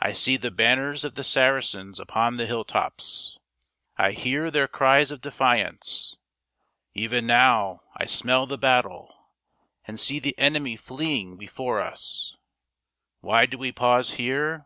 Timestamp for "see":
0.14-0.38, 10.00-10.18